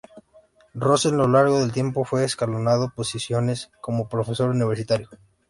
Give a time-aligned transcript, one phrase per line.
[0.73, 5.07] Rosen lo largo del tiempo fue escalando posiciones como profesor universitario.